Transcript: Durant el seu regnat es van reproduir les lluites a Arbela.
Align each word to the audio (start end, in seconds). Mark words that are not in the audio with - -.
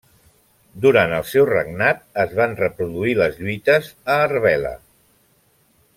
Durant 0.85 1.13
el 1.17 1.27
seu 1.31 1.45
regnat 1.49 2.01
es 2.25 2.33
van 2.41 2.57
reproduir 2.63 3.15
les 3.21 3.37
lluites 3.43 3.93
a 4.15 4.17
Arbela. 4.27 4.77